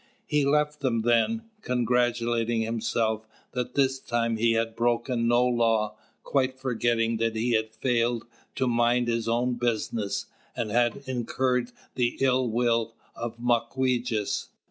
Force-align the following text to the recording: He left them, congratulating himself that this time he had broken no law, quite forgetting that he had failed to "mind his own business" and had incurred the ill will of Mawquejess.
He 0.25 0.45
left 0.47 0.79
them, 0.79 1.43
congratulating 1.61 2.61
himself 2.61 3.27
that 3.51 3.75
this 3.75 3.99
time 3.99 4.37
he 4.37 4.53
had 4.53 4.75
broken 4.75 5.27
no 5.27 5.45
law, 5.45 5.95
quite 6.23 6.57
forgetting 6.59 7.17
that 7.17 7.35
he 7.35 7.51
had 7.51 7.75
failed 7.75 8.25
to 8.55 8.65
"mind 8.67 9.07
his 9.07 9.27
own 9.27 9.59
business" 9.59 10.25
and 10.55 10.71
had 10.71 11.03
incurred 11.05 11.71
the 11.93 12.17
ill 12.19 12.49
will 12.49 12.95
of 13.15 13.37
Mawquejess. 13.37 14.47